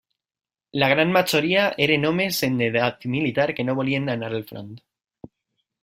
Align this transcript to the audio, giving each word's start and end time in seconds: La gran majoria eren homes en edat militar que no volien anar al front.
La 0.83 0.87
gran 0.93 1.11
majoria 1.17 1.67
eren 1.87 2.09
homes 2.11 2.41
en 2.49 2.57
edat 2.69 3.07
militar 3.17 3.49
que 3.61 3.67
no 3.69 3.79
volien 3.83 4.15
anar 4.17 4.35
al 4.35 4.45
front. 4.53 4.77